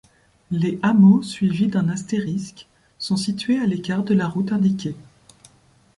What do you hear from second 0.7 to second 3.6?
hameaux suivis d'un astérisque sont situés